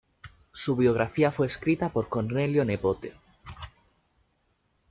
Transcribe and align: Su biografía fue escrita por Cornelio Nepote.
Su 0.51 0.75
biografía 0.75 1.31
fue 1.31 1.45
escrita 1.45 1.89
por 1.89 2.09
Cornelio 2.09 2.65
Nepote. 2.65 3.13